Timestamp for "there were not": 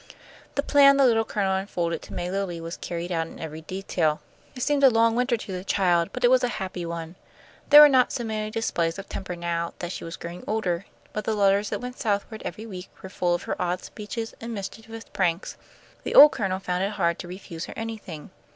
7.69-8.11